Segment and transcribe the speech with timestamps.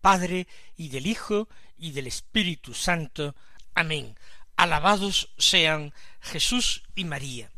[0.00, 3.34] Padre y del Hijo y del Espíritu Santo.
[3.74, 4.16] Amén.
[4.56, 7.50] Alabados sean Jesús y María.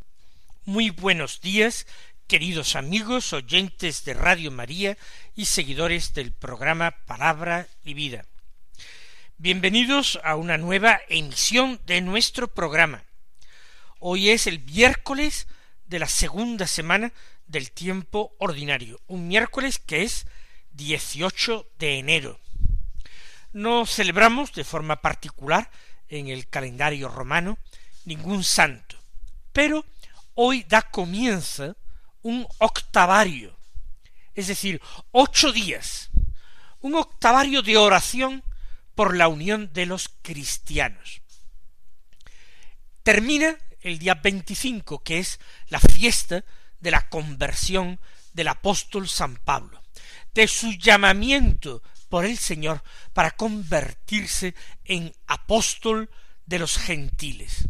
[0.65, 1.87] Muy buenos días,
[2.27, 4.97] queridos amigos, oyentes de Radio María
[5.35, 8.25] y seguidores del programa Palabra y Vida.
[9.37, 13.03] Bienvenidos a una nueva emisión de nuestro programa.
[13.99, 15.47] Hoy es el miércoles
[15.87, 17.13] de la segunda semana
[17.47, 20.27] del tiempo ordinario, un miércoles que es
[20.79, 22.39] 18 de enero.
[23.51, 25.69] No celebramos de forma particular
[26.07, 27.59] en el calendario romano
[28.05, 28.95] ningún santo,
[29.51, 29.85] pero
[30.35, 31.75] hoy da comienzo
[32.21, 33.57] un octavario,
[34.33, 36.11] es decir, ocho días,
[36.79, 38.43] un octavario de oración
[38.95, 41.21] por la unión de los cristianos.
[43.03, 46.45] Termina el día 25, que es la fiesta
[46.79, 47.99] de la conversión
[48.33, 49.78] del apóstol San Pablo
[50.33, 56.09] de su llamamiento por el Señor para convertirse en apóstol
[56.45, 57.67] de los gentiles.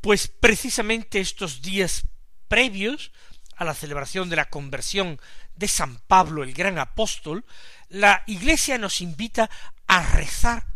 [0.00, 2.06] Pues precisamente estos días
[2.48, 3.12] previos
[3.56, 5.20] a la celebración de la conversión
[5.54, 7.44] de San Pablo el gran apóstol,
[7.90, 9.50] la Iglesia nos invita
[9.86, 10.66] a rezar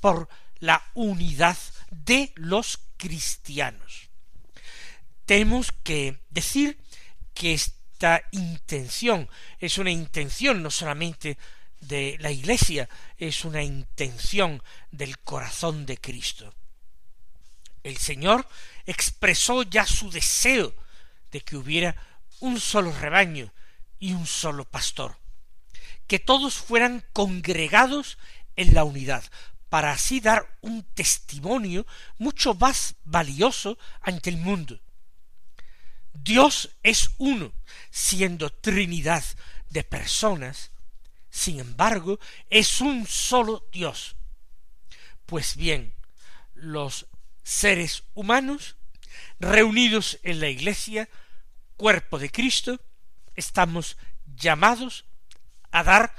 [0.00, 1.56] por la unidad
[1.90, 4.10] de los cristianos.
[5.24, 6.78] Tenemos que decir
[7.32, 7.58] que
[7.96, 9.26] esta intención
[9.58, 11.38] es una intención no solamente
[11.80, 16.52] de la Iglesia, es una intención del corazón de Cristo.
[17.82, 18.46] El Señor
[18.84, 20.74] expresó ya su deseo
[21.32, 21.96] de que hubiera
[22.40, 23.50] un solo rebaño
[23.98, 25.16] y un solo pastor,
[26.06, 28.18] que todos fueran congregados
[28.56, 29.24] en la unidad,
[29.70, 31.86] para así dar un testimonio
[32.18, 34.82] mucho más valioso ante el mundo,
[36.22, 37.52] Dios es uno,
[37.90, 39.24] siendo Trinidad
[39.70, 40.70] de personas,
[41.30, 42.18] sin embargo,
[42.48, 44.16] es un solo Dios.
[45.26, 45.92] Pues bien,
[46.54, 47.06] los
[47.42, 48.76] seres humanos,
[49.38, 51.08] reunidos en la Iglesia,
[51.76, 52.80] cuerpo de Cristo,
[53.34, 53.96] estamos
[54.36, 55.04] llamados
[55.70, 56.14] a dar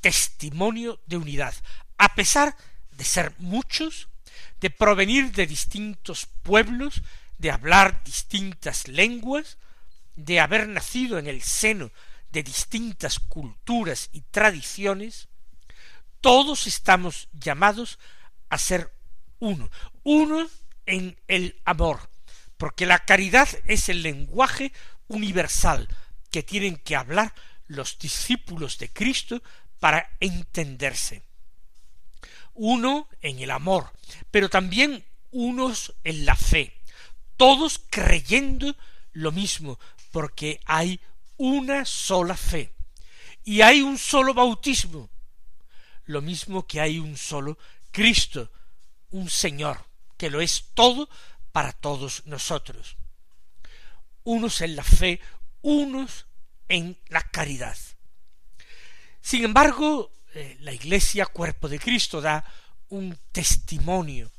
[0.00, 1.54] testimonio de unidad,
[1.98, 2.56] a pesar
[2.92, 4.08] de ser muchos,
[4.60, 7.02] de provenir de distintos pueblos,
[7.42, 9.58] de hablar distintas lenguas,
[10.14, 11.90] de haber nacido en el seno
[12.30, 15.26] de distintas culturas y tradiciones,
[16.20, 17.98] todos estamos llamados
[18.48, 18.92] a ser
[19.40, 19.68] uno,
[20.04, 20.48] uno
[20.86, 22.08] en el amor,
[22.58, 24.72] porque la caridad es el lenguaje
[25.08, 25.88] universal
[26.30, 27.34] que tienen que hablar
[27.66, 29.42] los discípulos de Cristo
[29.80, 31.24] para entenderse.
[32.54, 33.90] Uno en el amor,
[34.30, 36.81] pero también unos en la fe,
[37.42, 38.76] todos creyendo
[39.14, 39.80] lo mismo,
[40.12, 41.00] porque hay
[41.38, 42.72] una sola fe
[43.42, 45.10] y hay un solo bautismo,
[46.04, 47.58] lo mismo que hay un solo
[47.90, 48.48] Cristo,
[49.10, 49.84] un Señor,
[50.16, 51.08] que lo es todo
[51.50, 52.96] para todos nosotros.
[54.22, 55.18] Unos en la fe,
[55.62, 56.26] unos
[56.68, 57.76] en la caridad.
[59.20, 62.44] Sin embargo, eh, la Iglesia, cuerpo de Cristo, da
[62.90, 64.30] un testimonio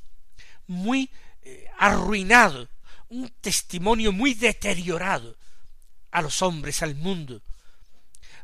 [0.67, 1.09] muy
[1.41, 2.69] eh, arruinado
[3.13, 5.38] un testimonio muy deteriorado
[6.12, 7.41] a los hombres, al mundo,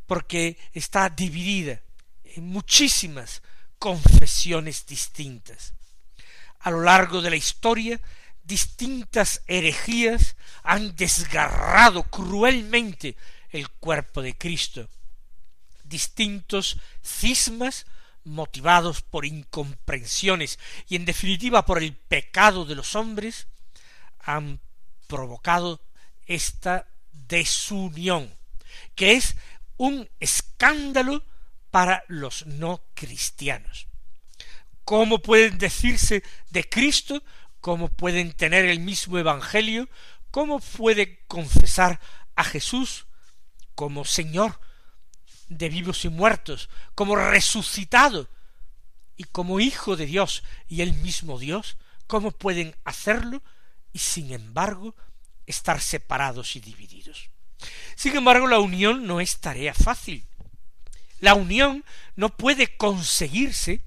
[0.06, 1.82] porque está dividida
[2.24, 3.42] en muchísimas
[3.80, 5.74] confesiones distintas.
[6.60, 8.00] A lo largo de la historia,
[8.44, 13.16] distintas herejías han desgarrado cruelmente
[13.50, 14.88] el cuerpo de Cristo.
[15.84, 17.88] Distintos cismas
[18.24, 23.48] motivados por incomprensiones y en definitiva por el pecado de los hombres,
[24.20, 24.60] han
[25.08, 25.82] provocado
[26.26, 28.34] esta desunión,
[28.96, 29.36] que es
[29.78, 31.24] un escándalo
[31.72, 33.88] para los no cristianos.
[34.84, 37.24] ¿Cómo pueden decirse de Cristo?
[37.62, 39.88] ¿Cómo pueden tener el mismo Evangelio?
[40.32, 42.00] ¿Cómo pueden confesar
[42.36, 43.06] a Jesús
[43.76, 44.60] como Señor
[45.48, 48.30] de vivos y muertos, como resucitado
[49.18, 51.78] y como Hijo de Dios y el mismo Dios?
[52.08, 53.44] ¿Cómo pueden hacerlo
[53.94, 54.96] y sin embargo
[55.46, 57.30] estar separados y divididos.
[57.96, 60.26] Sin embargo, la unión no es tarea fácil.
[61.20, 61.84] La unión
[62.16, 63.82] no puede conseguirse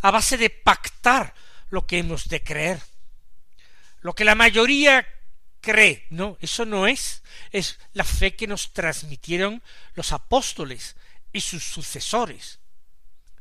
[0.00, 1.34] a base de pactar
[1.68, 2.80] lo que hemos de creer.
[4.00, 5.06] Lo que la mayoría
[5.60, 7.22] cree, no, eso no es,
[7.52, 9.62] es la fe que nos transmitieron
[9.94, 10.96] los apóstoles
[11.32, 12.58] y sus sucesores,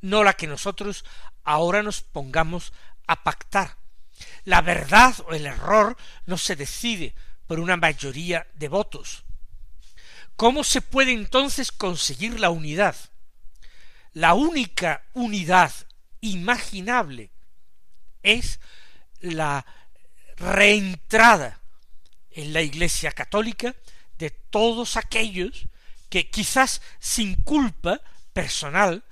[0.02, 1.06] no la que nosotros
[1.44, 2.74] ahora nos pongamos
[3.08, 3.78] a pactar.
[4.46, 7.14] La verdad o el error no se decide
[7.48, 9.24] por una mayoría de votos.
[10.36, 12.96] ¿Cómo se puede entonces conseguir la unidad?
[14.14, 15.72] La única unidad
[16.22, 17.32] imaginable
[18.24, 18.60] es
[19.20, 19.66] la
[20.38, 21.60] reentrada
[22.32, 23.76] en la Iglesia católica
[24.18, 25.66] de todos aquellos
[26.10, 28.02] que quizás sin culpa
[28.34, 29.04] personal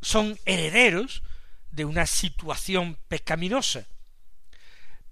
[0.00, 1.22] son herederos
[1.70, 3.86] de una situación pecaminosa.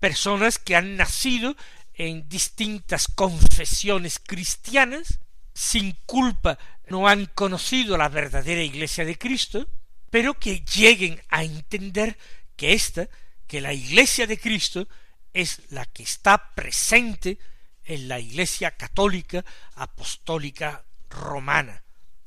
[0.00, 1.56] Personas que han nacido
[1.94, 5.18] en distintas confesiones cristianas,
[5.52, 6.58] sin culpa
[6.88, 9.68] no han conocido la verdadera Iglesia de Cristo,
[10.10, 12.16] pero que lleguen a entender
[12.56, 13.08] que ésta,
[13.46, 14.88] que la Iglesia de Cristo,
[15.34, 17.38] es la que está presente
[17.84, 21.82] en la Iglesia católica apostólica romana,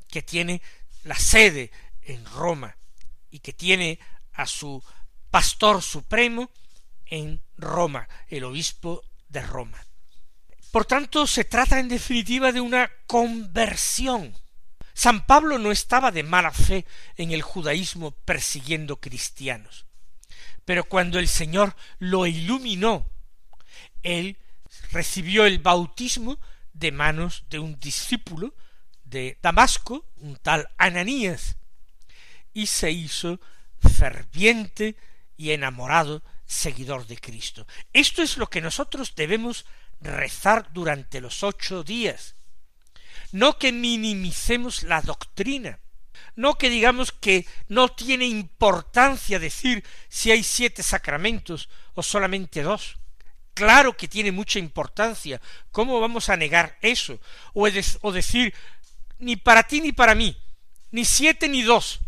[0.10, 0.62] que tiene
[1.04, 1.72] la sede
[2.02, 2.76] en Roma
[3.30, 4.00] y que tiene
[4.34, 4.84] a su
[5.30, 6.52] pastor supremo
[7.12, 9.78] en Roma, el obispo de Roma.
[10.72, 14.34] Por tanto, se trata en definitiva de una conversión.
[14.94, 16.86] San Pablo no estaba de mala fe
[17.18, 19.86] en el judaísmo persiguiendo cristianos.
[20.66, 23.06] Pero cuando el Señor lo iluminó,
[24.04, 24.38] él
[24.92, 26.40] recibió el bautismo
[26.74, 28.56] de manos de un discípulo
[29.04, 31.58] de Damasco, un tal Ananías,
[32.54, 33.42] y se hizo
[33.82, 34.96] ferviente
[35.36, 37.66] y enamorado seguidor de Cristo.
[37.94, 39.66] Esto es lo que nosotros debemos
[40.02, 42.36] rezar durante los ocho días.
[43.32, 45.80] No que minimicemos la doctrina,
[46.36, 52.98] no que digamos que no tiene importancia decir si hay siete sacramentos o solamente dos.
[53.54, 55.42] Claro que tiene mucha importancia.
[55.72, 57.20] ¿Cómo vamos a negar eso?
[57.54, 57.68] O,
[58.02, 58.54] o decir,
[59.20, 60.38] ni para ti ni para mí,
[60.92, 62.00] ni siete ni dos.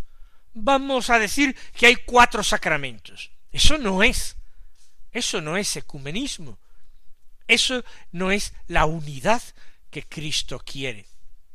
[0.54, 3.33] Vamos a decir que hay cuatro sacramentos.
[3.54, 4.36] Eso no es.
[5.12, 6.58] Eso no es ecumenismo.
[7.48, 9.42] Eso no es la unidad
[9.92, 11.06] que Cristo quiere.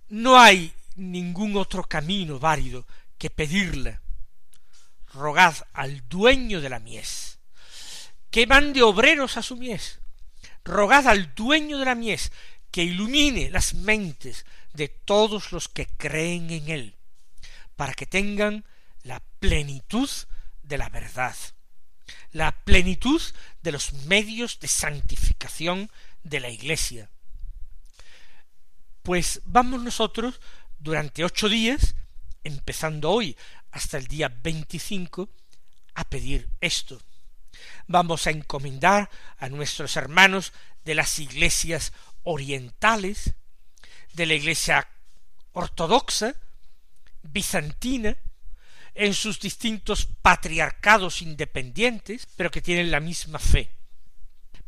[0.08, 2.86] No hay ningún otro camino válido
[3.18, 3.98] que pedirle.
[5.12, 7.38] Rogad al dueño de la mies,
[8.30, 10.00] que mande obreros a su mies.
[10.64, 12.30] Rogad al dueño de la mies,
[12.70, 16.94] que ilumine las mentes de todos los que creen en él,
[17.74, 18.64] para que tengan
[19.02, 20.10] la plenitud
[20.62, 21.34] de la verdad,
[22.32, 23.20] la plenitud
[23.62, 25.90] de los medios de santificación
[26.22, 27.10] de la Iglesia.
[29.02, 30.40] Pues vamos nosotros
[30.78, 31.94] durante ocho días,
[32.44, 33.36] empezando hoy
[33.70, 35.30] hasta el día veinticinco,
[35.94, 37.00] a pedir esto.
[37.86, 40.52] Vamos a encomendar a nuestros hermanos
[40.84, 43.34] de las iglesias orientales,
[44.12, 44.88] de la iglesia
[45.52, 46.34] ortodoxa,
[47.22, 48.16] bizantina,
[48.98, 53.70] en sus distintos patriarcados independientes, pero que tienen la misma fe.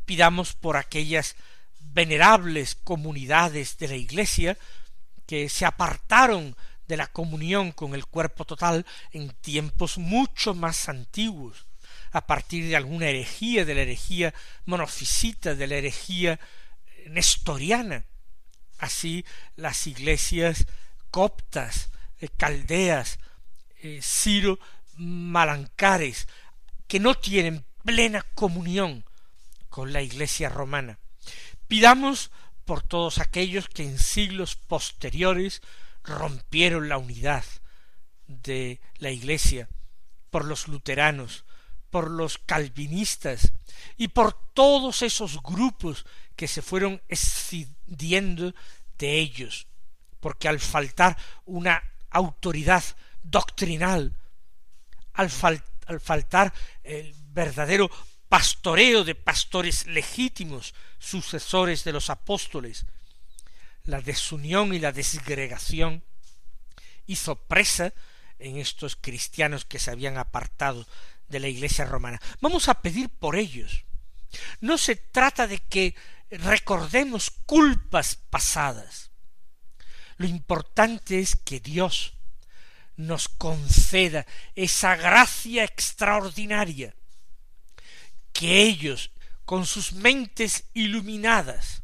[0.04, 1.34] Pidamos por aquellas
[1.80, 4.56] venerables comunidades de la Iglesia
[5.26, 6.56] que se apartaron
[6.86, 11.66] de la comunión con el cuerpo total en tiempos mucho más antiguos,
[12.12, 14.32] a partir de alguna herejía, de la herejía
[14.64, 16.38] monofisita, de la herejía
[17.08, 18.04] nestoriana.
[18.78, 19.24] Así
[19.56, 20.66] las iglesias
[21.10, 23.18] coptas, eh, caldeas,
[23.82, 24.58] eh, Ciro
[24.96, 26.28] Malancares,
[26.86, 29.04] que no tienen plena comunión
[29.68, 30.98] con la iglesia romana.
[31.68, 32.30] Pidamos
[32.64, 35.62] por todos aquellos que en siglos posteriores
[36.04, 37.44] rompieron la unidad
[38.26, 39.68] de la Iglesia,
[40.30, 41.44] por los luteranos,
[41.90, 43.52] por los calvinistas
[43.96, 46.06] y por todos esos grupos
[46.36, 48.54] que se fueron escindiendo
[48.98, 49.66] de ellos,
[50.20, 52.84] porque al faltar una autoridad
[53.22, 54.16] doctrinal,
[55.12, 55.30] al,
[55.86, 57.90] al faltar el verdadero
[58.28, 62.86] pastoreo de pastores legítimos, sucesores de los apóstoles,
[63.84, 66.04] la desunión y la desgregación
[67.06, 67.92] hizo presa
[68.38, 70.86] en estos cristianos que se habían apartado
[71.28, 72.20] de la iglesia romana.
[72.40, 73.84] Vamos a pedir por ellos.
[74.60, 75.94] No se trata de que
[76.30, 79.10] recordemos culpas pasadas.
[80.16, 82.14] Lo importante es que Dios
[83.00, 86.94] nos conceda esa gracia extraordinaria
[88.32, 89.10] que ellos,
[89.44, 91.82] con sus mentes iluminadas,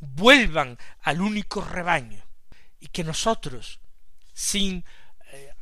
[0.00, 2.24] vuelvan al único rebaño
[2.80, 3.80] y que nosotros,
[4.32, 4.84] sin
[5.32, 5.54] eh,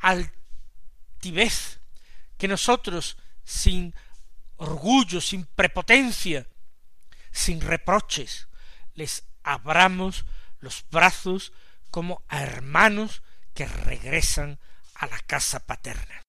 [0.00, 1.80] altivez,
[2.36, 3.94] que nosotros, sin
[4.56, 6.46] orgullo, sin prepotencia,
[7.30, 8.48] sin reproches,
[8.94, 10.26] les abramos
[10.58, 11.52] los brazos
[11.90, 13.22] como a hermanos
[13.58, 14.60] que regresan
[14.94, 16.22] a la casa paterna.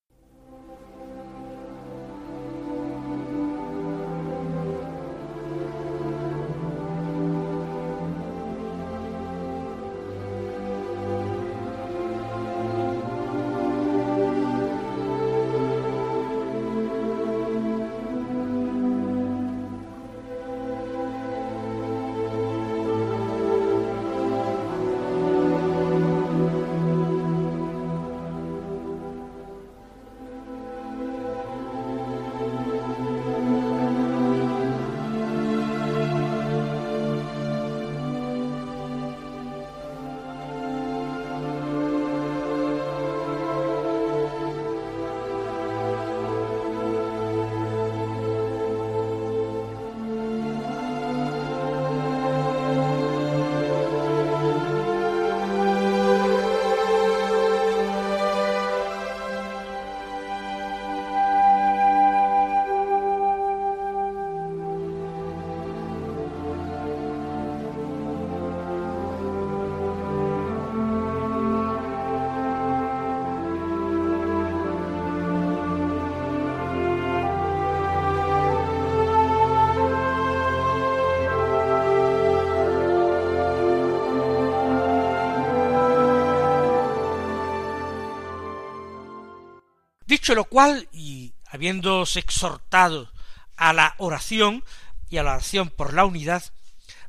[90.36, 93.12] Lo cual, y habiéndose exhortado
[93.58, 94.64] a la oración
[95.10, 96.44] y a la oración por la unidad,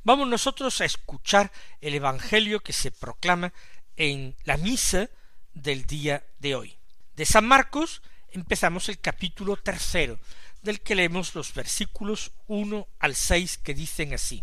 [0.05, 3.53] vamos nosotros a escuchar el Evangelio que se proclama
[3.97, 5.11] en la misa
[5.53, 6.79] del día de hoy.
[7.15, 8.00] De San Marcos
[8.31, 10.19] empezamos el capítulo tercero,
[10.62, 14.43] del que leemos los versículos uno al seis que dicen así.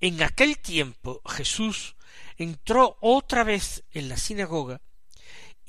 [0.00, 1.94] En aquel tiempo Jesús
[2.36, 4.80] entró otra vez en la sinagoga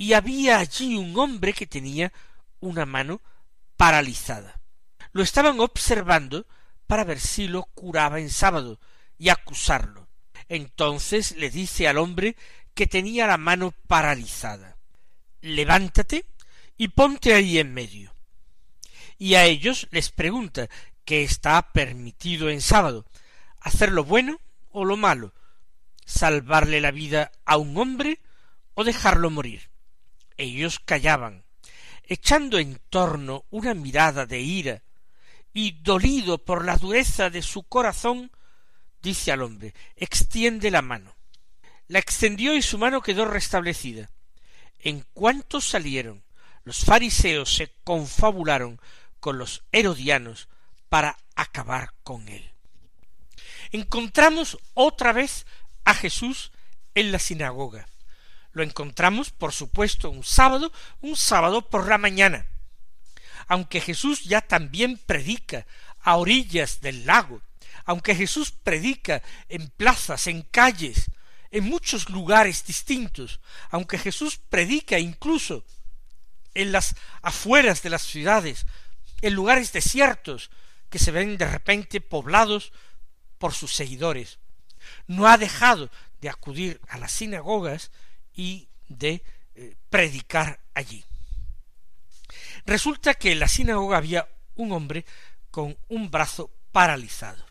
[0.03, 2.11] y había allí un hombre que tenía
[2.59, 3.21] una mano
[3.77, 4.59] paralizada.
[5.13, 6.45] Lo estaban observando
[6.87, 8.81] para ver si lo curaba en sábado
[9.17, 10.09] y acusarlo.
[10.49, 12.35] Entonces le dice al hombre
[12.73, 14.75] que tenía la mano paralizada
[15.39, 16.25] Levántate
[16.75, 18.13] y ponte ahí en medio.
[19.17, 20.67] Y a ellos les pregunta
[21.05, 23.05] que está permitido en sábado
[23.61, 24.37] hacer lo bueno
[24.69, 25.33] o lo malo,
[26.05, 28.19] salvarle la vida a un hombre
[28.73, 29.71] o dejarlo morir.
[30.43, 31.45] Ellos callaban,
[32.03, 34.83] echando en torno una mirada de ira,
[35.53, 38.31] y dolido por la dureza de su corazón,
[39.01, 41.15] dice al hombre extiende la mano.
[41.87, 44.09] La extendió y su mano quedó restablecida.
[44.79, 46.23] En cuanto salieron,
[46.63, 48.81] los fariseos se confabularon
[49.19, 50.49] con los herodianos
[50.89, 52.51] para acabar con él.
[53.71, 55.45] Encontramos otra vez
[55.85, 56.51] a Jesús
[56.95, 57.87] en la sinagoga.
[58.53, 62.45] Lo encontramos, por supuesto, un sábado, un sábado por la mañana.
[63.47, 65.65] Aunque Jesús ya también predica
[66.01, 67.41] a orillas del lago,
[67.85, 71.09] aunque Jesús predica en plazas, en calles,
[71.51, 75.65] en muchos lugares distintos, aunque Jesús predica incluso
[76.53, 78.65] en las afueras de las ciudades,
[79.21, 80.51] en lugares desiertos
[80.89, 82.71] que se ven de repente poblados
[83.37, 84.39] por sus seguidores.
[85.07, 85.89] No ha dejado
[86.21, 87.91] de acudir a las sinagogas
[88.35, 89.23] y de
[89.55, 91.03] eh, predicar allí.
[92.65, 95.05] Resulta que en la sinagoga había un hombre
[95.51, 97.45] con un brazo paralizado.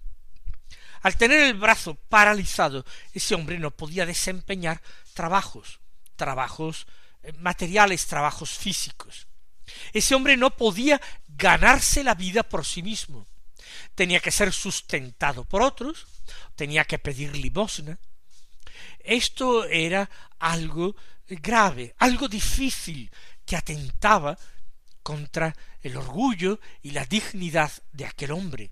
[1.02, 4.80] Al tener el brazo paralizado, ese hombre no podía desempeñar
[5.14, 5.80] trabajos,
[6.16, 6.86] trabajos
[7.22, 9.26] eh, materiales, trabajos físicos.
[9.92, 13.26] Ese hombre no podía ganarse la vida por sí mismo.
[13.94, 16.06] Tenía que ser sustentado por otros,
[16.56, 17.98] tenía que pedir limosna,
[19.00, 20.08] esto era
[20.38, 20.96] algo
[21.28, 23.10] grave, algo difícil,
[23.44, 24.38] que atentaba
[25.02, 28.70] contra el orgullo y la dignidad de aquel hombre,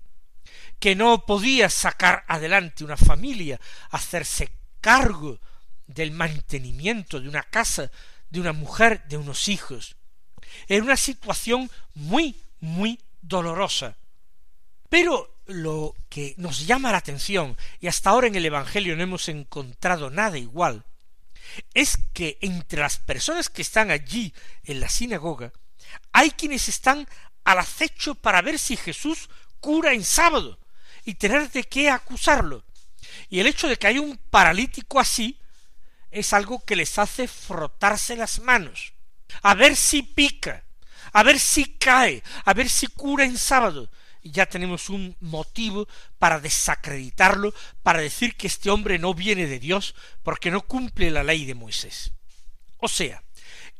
[0.79, 5.39] que no podía sacar adelante una familia, hacerse cargo
[5.87, 7.91] del mantenimiento de una casa,
[8.29, 9.95] de una mujer, de unos hijos.
[10.67, 13.97] Era una situación muy, muy dolorosa.
[14.89, 19.29] Pero lo que nos llama la atención, y hasta ahora en el Evangelio no hemos
[19.29, 20.83] encontrado nada igual,
[21.73, 25.51] es que entre las personas que están allí en la sinagoga,
[26.11, 27.07] hay quienes están
[27.43, 29.29] al acecho para ver si Jesús
[29.59, 30.59] cura en sábado
[31.05, 32.63] y tener de qué acusarlo.
[33.29, 35.37] Y el hecho de que hay un paralítico así
[36.11, 38.93] es algo que les hace frotarse las manos,
[39.41, 40.63] a ver si pica,
[41.13, 43.89] a ver si cae, a ver si cura en sábado.
[44.23, 45.87] Ya tenemos un motivo
[46.19, 51.23] para desacreditarlo, para decir que este hombre no viene de Dios porque no cumple la
[51.23, 52.11] ley de Moisés.
[52.77, 53.23] O sea,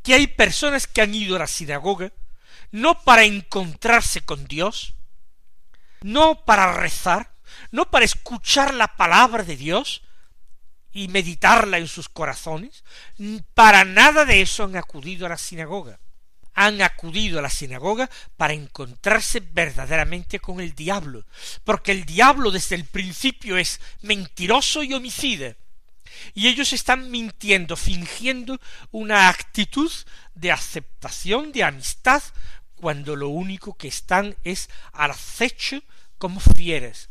[0.04, 2.12] que hay personas que han ido a la sinagoga
[2.72, 4.96] no para encontrarse con Dios,
[6.02, 7.32] no para rezar,
[7.72, 10.02] no para escuchar la palabra de Dios
[10.94, 12.84] y meditarla en sus corazones,
[13.54, 16.00] para nada de eso han acudido a la sinagoga.
[16.54, 21.26] Han acudido a la sinagoga para encontrarse verdaderamente con el diablo,
[21.64, 25.56] porque el diablo desde el principio es mentiroso y homicida,
[26.34, 28.60] y ellos están mintiendo, fingiendo
[28.92, 29.92] una actitud
[30.36, 32.22] de aceptación, de amistad,
[32.76, 35.82] cuando lo único que están es al acecho
[36.18, 37.10] como fieras,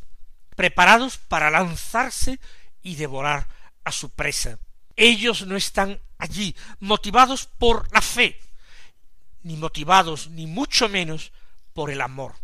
[0.57, 2.41] preparados para lanzarse
[2.83, 3.49] y devorar
[3.85, 4.59] a su presa.
[4.97, 8.39] Ellos no están allí motivados por la fe,
[9.43, 11.33] ni motivados ni mucho menos
[11.73, 12.35] por el amor,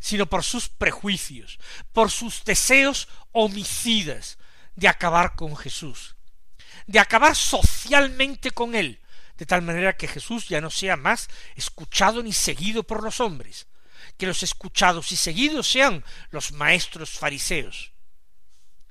[0.00, 1.58] sino por sus prejuicios,
[1.92, 4.38] por sus deseos homicidas
[4.76, 6.16] de acabar con Jesús,
[6.86, 9.00] de acabar socialmente con él,
[9.36, 13.66] de tal manera que Jesús ya no sea más escuchado ni seguido por los hombres,
[14.16, 17.92] que los escuchados y seguidos sean los maestros fariseos.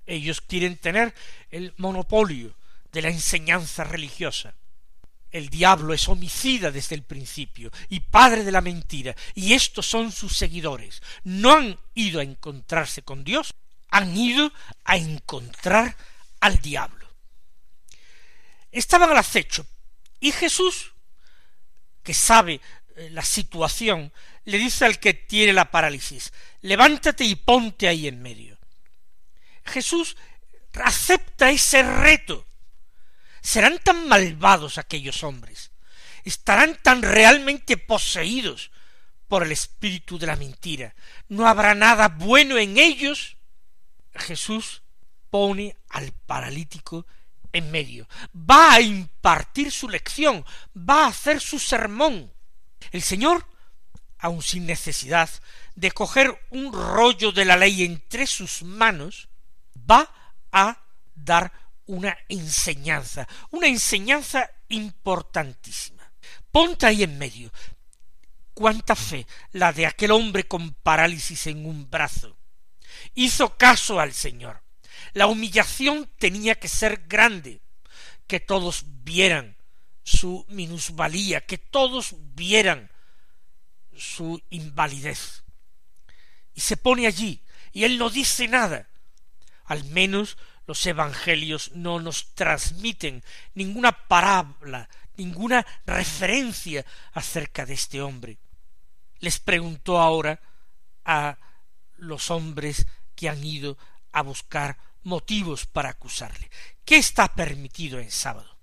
[0.05, 1.13] Ellos quieren tener
[1.49, 2.55] el monopolio
[2.91, 4.53] de la enseñanza religiosa.
[5.33, 10.11] El diablo es homicida desde el principio y padre de la mentira, y estos son
[10.11, 11.01] sus seguidores.
[11.23, 13.55] No han ido a encontrarse con Dios,
[13.89, 14.53] han ido
[14.85, 15.97] a encontrar
[16.39, 17.09] al diablo.
[18.71, 19.65] Estaban al acecho,
[20.19, 20.93] y Jesús,
[22.03, 22.61] que sabe
[22.95, 24.13] eh, la situación,
[24.45, 26.31] le dice al que tiene la parálisis,
[26.62, 28.60] levántate y ponte ahí en medio.
[29.65, 30.15] Jesús
[30.73, 32.45] acepta ese reto.
[33.43, 35.71] ¿Serán tan malvados aquellos hombres?
[36.23, 38.71] ¿Estarán tan realmente poseídos
[39.27, 40.95] por el espíritu de la mentira?
[41.27, 43.36] ¿No habrá nada bueno en ellos?
[44.15, 44.82] Jesús
[45.29, 47.06] pone al paralítico
[47.51, 52.32] en medio, va a impartir su lección, va a hacer su sermón.
[52.91, 53.45] El Señor,
[54.19, 55.29] aun sin necesidad
[55.75, 59.27] de coger un rollo de la ley entre sus manos,
[59.75, 60.10] va
[60.51, 60.82] a
[61.13, 61.51] dar
[61.86, 66.12] una enseñanza, una enseñanza importantísima.
[66.52, 67.52] Ponte ahí en medio.
[68.54, 72.38] Cuánta fe la de aquel hombre con parálisis en un brazo.
[73.15, 74.62] Hizo caso al Señor.
[75.13, 77.62] La humillación tenía que ser grande,
[78.28, 79.58] que todos vieran
[80.04, 82.91] su minusvalía, que todos vieran
[83.96, 85.43] su invalidez.
[86.54, 88.88] Y se pone allí, y él no dice nada,
[89.65, 93.23] al menos los evangelios no nos transmiten
[93.54, 98.38] ninguna parábola, ninguna referencia acerca de este hombre.
[99.19, 100.39] Les preguntó ahora
[101.06, 101.38] a
[101.97, 103.78] los hombres que han ido
[104.12, 106.49] a buscar motivos para acusarle.
[106.86, 108.58] ¿Qué está permitido en sábado?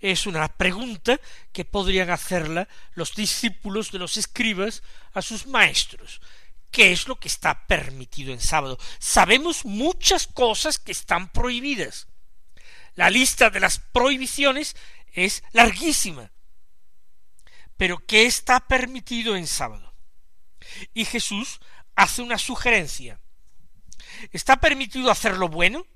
[0.00, 1.20] Es una pregunta
[1.52, 6.20] que podrían hacerla los discípulos de los escribas a sus maestros
[6.70, 8.78] qué es lo que está permitido en sábado.
[8.98, 12.08] Sabemos muchas cosas que están prohibidas.
[12.94, 14.76] La lista de las prohibiciones
[15.12, 16.30] es larguísima.
[17.76, 19.94] Pero ¿qué está permitido en sábado?
[20.94, 21.60] Y Jesús
[21.94, 23.20] hace una sugerencia.
[24.32, 25.86] ¿Está permitido hacer lo bueno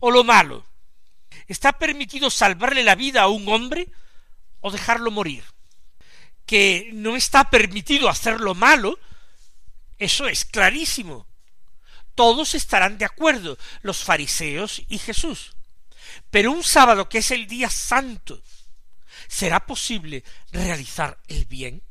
[0.00, 0.66] o lo malo?
[1.48, 3.90] ¿Está permitido salvarle la vida a un hombre
[4.60, 5.44] o dejarlo morir?
[6.46, 8.98] Que no está permitido hacer lo malo
[10.02, 11.28] eso es clarísimo.
[12.16, 15.52] Todos estarán de acuerdo, los fariseos y Jesús.
[16.28, 18.42] Pero un sábado que es el día santo,
[19.28, 21.82] ¿será posible realizar el bien?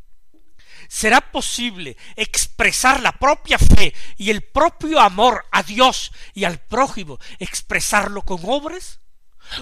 [0.90, 7.18] ¿Será posible expresar la propia fe y el propio amor a Dios y al prójimo,
[7.40, 9.00] expresarlo con obras?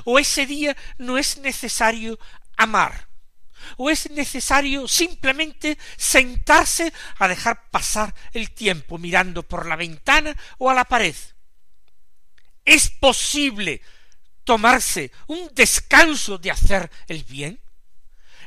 [0.06, 2.18] ¿O ese día no es necesario
[2.58, 3.09] amar?
[3.78, 10.70] O es necesario simplemente sentarse a dejar pasar el tiempo mirando por la ventana o
[10.70, 11.16] a la pared.
[12.66, 13.82] ¿Es posible
[14.44, 17.60] tomarse un descanso de hacer el bien?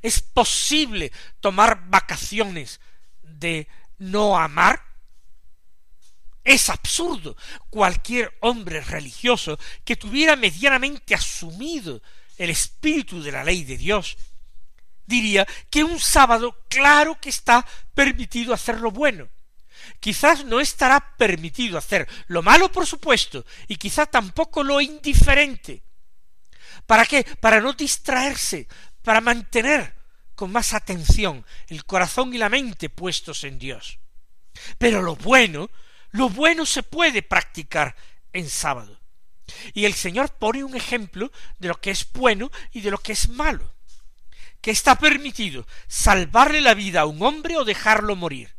[0.01, 2.81] ¿Es posible tomar vacaciones
[3.23, 4.83] de no amar?
[6.45, 7.37] Es absurdo.
[7.71, 12.03] Cualquier hombre religioso que tuviera medianamente asumido
[12.37, 14.17] el espíritu de la ley de Dios
[15.07, 19.29] diría que un sábado claro que está permitido hacer lo bueno.
[20.01, 25.83] Quizás no estará permitido hacer lo malo, por supuesto, y quizá tampoco lo indiferente.
[26.87, 27.25] ¿Para qué?
[27.41, 28.69] Para no distraerse,
[29.03, 29.95] para mantener
[30.35, 33.99] con más atención, el corazón y la mente puestos en Dios.
[34.79, 35.71] Pero lo bueno,
[36.11, 37.95] lo bueno se puede practicar
[38.33, 39.01] en sábado.
[39.75, 43.13] Y el Señor pone un ejemplo de lo que es bueno y de lo que
[43.13, 43.72] es malo.
[44.63, 48.55] Que está permitido salvarle la vida a un hombre o dejarlo morir.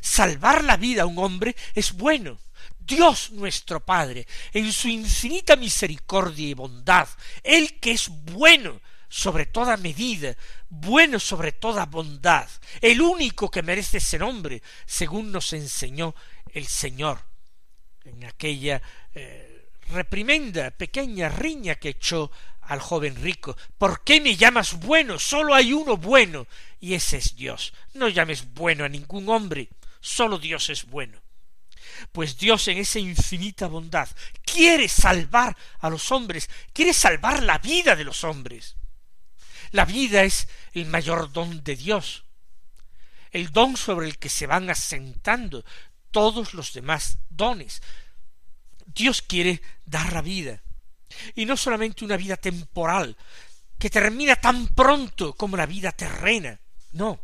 [0.00, 2.38] Salvar la vida a un hombre es bueno.
[2.78, 7.08] Dios nuestro Padre, en su infinita misericordia y bondad,
[7.42, 10.36] Él que es bueno sobre toda medida,
[10.68, 12.48] bueno sobre toda bondad,
[12.80, 16.14] el único que merece ese nombre, según nos enseñó
[16.52, 17.20] el Señor
[18.04, 18.80] en aquella
[19.14, 19.49] eh,
[19.90, 22.30] reprimenda, pequeña riña que echó
[22.62, 23.56] al joven rico.
[23.78, 25.18] ¿Por qué me llamas bueno?
[25.18, 26.46] Solo hay uno bueno,
[26.78, 27.72] y ese es Dios.
[27.94, 29.68] No llames bueno a ningún hombre,
[30.00, 31.20] solo Dios es bueno.
[32.12, 34.08] Pues Dios en esa infinita bondad
[34.44, 38.76] quiere salvar a los hombres, quiere salvar la vida de los hombres.
[39.72, 42.24] La vida es el mayor don de Dios,
[43.30, 45.64] el don sobre el que se van asentando
[46.10, 47.82] todos los demás dones.
[48.94, 50.62] Dios quiere dar la vida,
[51.34, 53.16] y no solamente una vida temporal,
[53.78, 56.60] que termina tan pronto como la vida terrena,
[56.92, 57.20] no,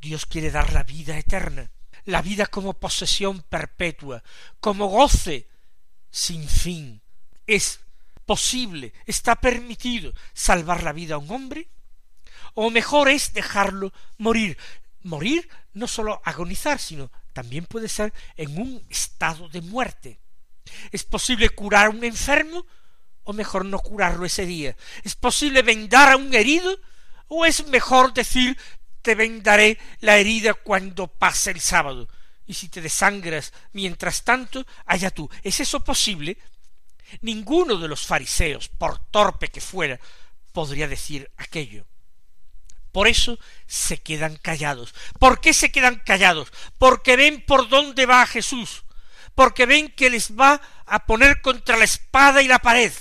[0.00, 1.70] Dios quiere dar la vida eterna,
[2.04, 4.22] la vida como posesión perpetua,
[4.60, 5.48] como goce
[6.10, 7.02] sin fin.
[7.46, 7.80] Es
[8.24, 11.68] posible, está permitido salvar la vida a un hombre,
[12.54, 14.56] o mejor es dejarlo morir.
[15.02, 20.18] Morir no sólo agonizar, sino también puede ser en un estado de muerte.
[20.90, 22.66] ¿Es posible curar a un enfermo?
[23.24, 24.76] ¿O mejor no curarlo ese día?
[25.02, 26.78] ¿Es posible vendar a un herido?
[27.28, 28.58] ¿O es mejor decir
[29.02, 32.08] te vendaré la herida cuando pase el sábado?
[32.46, 35.30] Y si te desangras mientras tanto, allá tú.
[35.42, 36.36] ¿Es eso posible?
[37.22, 39.98] Ninguno de los fariseos, por torpe que fuera,
[40.52, 41.86] podría decir aquello.
[42.92, 44.94] Por eso se quedan callados.
[45.18, 46.52] ¿Por qué se quedan callados?
[46.78, 48.83] Porque ven por dónde va Jesús,
[49.34, 52.92] porque ven que les va a poner contra la espada y la pared,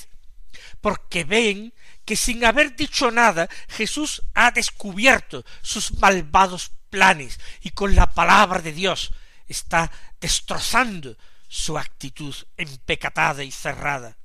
[0.81, 1.73] porque ven
[2.05, 8.59] que sin haber dicho nada Jesús ha descubierto sus malvados planes y con la palabra
[8.59, 9.13] de Dios
[9.47, 11.17] está destrozando
[11.47, 14.17] su actitud empecatada y cerrada.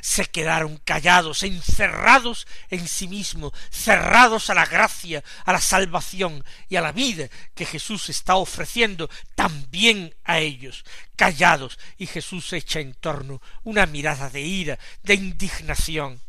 [0.00, 6.76] Se quedaron callados, encerrados en sí mismos, cerrados a la gracia, a la salvación y
[6.76, 10.84] a la vida que Jesús está ofreciendo también a ellos,
[11.16, 16.20] callados, y Jesús echa en torno una mirada de ira, de indignación.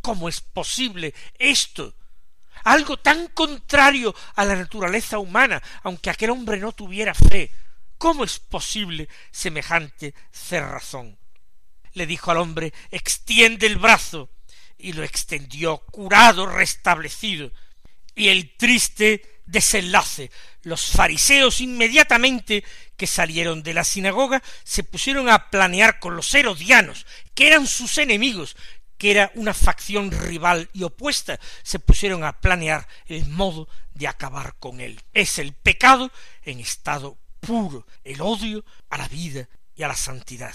[0.00, 1.94] ¿Cómo es posible esto?
[2.64, 7.52] Algo tan contrario a la naturaleza humana, aunque aquel hombre no tuviera fe,
[7.98, 11.18] ¿Cómo es posible semejante cerrazón?
[11.96, 14.28] Le dijo al hombre, extiende el brazo,
[14.76, 17.50] y lo extendió, curado, restablecido.
[18.14, 20.30] Y el triste desenlace.
[20.62, 22.62] Los fariseos inmediatamente
[22.98, 27.96] que salieron de la sinagoga se pusieron a planear con los herodianos, que eran sus
[27.96, 28.56] enemigos,
[28.98, 34.56] que era una facción rival y opuesta, se pusieron a planear el modo de acabar
[34.58, 35.00] con él.
[35.14, 40.54] Es el pecado en estado puro, el odio a la vida y a la santidad.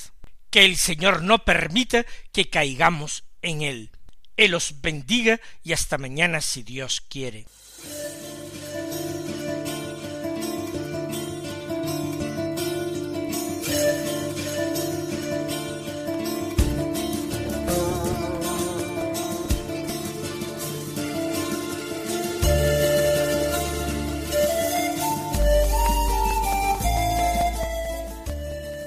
[0.51, 3.89] Que el Señor no permita que caigamos en él.
[4.37, 7.45] Él os bendiga y hasta mañana si Dios quiere.